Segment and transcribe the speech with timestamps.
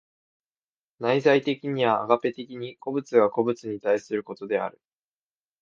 [0.99, 4.81] 内在的にはアガペ的に個物が個物に対することである。